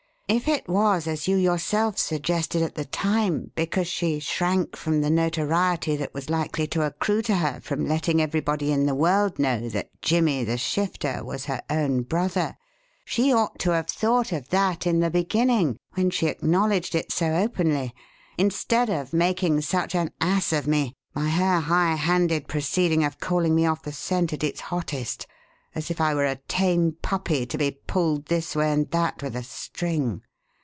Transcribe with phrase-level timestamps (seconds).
[0.31, 5.09] If it was as you yourself suggested at the time, because she shrank from the
[5.09, 9.67] notoriety that was likely to accrue to her from letting everybody in the world know
[9.67, 12.55] that 'Jimmy the Shifter' was her own brother,
[13.03, 17.33] she ought to have thought of that in the beginning when she acknowledged it so
[17.35, 17.93] openly
[18.37, 23.53] instead of making such an ass of me by her high handed proceeding of calling
[23.53, 25.27] me off the scent at its hottest,
[25.73, 29.37] as if I were a tame puppy to be pulled this way and that with
[29.37, 30.21] a string.